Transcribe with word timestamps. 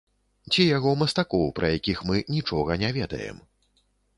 Ці 0.53 0.63
яго 0.77 0.93
мастакоў, 1.01 1.45
пра 1.61 1.69
якіх 1.77 2.01
мы 2.09 2.25
нічога 2.37 2.81
не 2.85 2.89
ведаем. 2.97 3.37